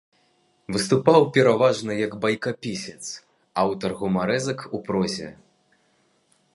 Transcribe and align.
Выступаў 0.75 1.21
пераважна 1.35 1.91
як 2.05 2.11
байкапісец, 2.23 3.05
аўтар 3.65 3.89
гумарэсак 4.01 4.59
у 4.79 4.83
прозе. 4.91 5.29